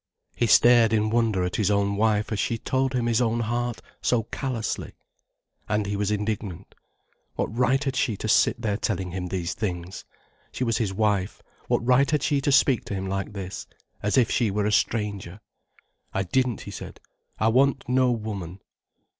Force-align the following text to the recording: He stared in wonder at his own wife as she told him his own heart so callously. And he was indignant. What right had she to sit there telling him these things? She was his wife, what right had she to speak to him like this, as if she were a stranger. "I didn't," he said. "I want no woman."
He 0.35 0.47
stared 0.47 0.93
in 0.93 1.11
wonder 1.11 1.43
at 1.43 1.57
his 1.57 1.69
own 1.69 1.95
wife 1.95 2.31
as 2.31 2.39
she 2.39 2.57
told 2.57 2.93
him 2.95 3.05
his 3.05 3.21
own 3.21 3.41
heart 3.41 3.83
so 4.01 4.23
callously. 4.23 4.93
And 5.69 5.85
he 5.85 5.95
was 5.95 6.09
indignant. 6.09 6.73
What 7.35 7.55
right 7.55 7.83
had 7.83 7.95
she 7.95 8.17
to 8.17 8.27
sit 8.27 8.59
there 8.59 8.77
telling 8.77 9.11
him 9.11 9.27
these 9.27 9.53
things? 9.53 10.03
She 10.51 10.63
was 10.63 10.79
his 10.79 10.91
wife, 10.91 11.43
what 11.67 11.85
right 11.85 12.09
had 12.09 12.23
she 12.23 12.41
to 12.41 12.51
speak 12.51 12.83
to 12.85 12.95
him 12.95 13.05
like 13.05 13.33
this, 13.33 13.67
as 14.01 14.17
if 14.17 14.31
she 14.31 14.49
were 14.49 14.65
a 14.65 14.71
stranger. 14.71 15.39
"I 16.15 16.23
didn't," 16.23 16.61
he 16.61 16.71
said. 16.71 16.99
"I 17.37 17.49
want 17.49 17.87
no 17.87 18.09
woman." 18.11 18.59